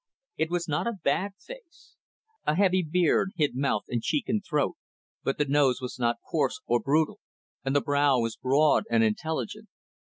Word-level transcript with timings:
It 0.37 0.49
was 0.49 0.67
not 0.67 0.87
a 0.87 0.97
bad 1.03 1.33
face. 1.39 1.93
A 2.47 2.55
heavy 2.55 2.81
beard 2.81 3.33
hid 3.35 3.53
mouth 3.55 3.83
and 3.87 4.01
cheek 4.01 4.27
and 4.27 4.43
throat, 4.43 4.75
but 5.21 5.37
the 5.37 5.45
nose 5.45 5.79
was 5.79 5.99
not 5.99 6.17
coarse 6.27 6.59
or 6.65 6.79
brutal, 6.81 7.19
and 7.63 7.75
the 7.75 7.81
brow 7.81 8.17
was 8.17 8.35
broad 8.35 8.85
and 8.89 9.03
intelligent. 9.03 9.69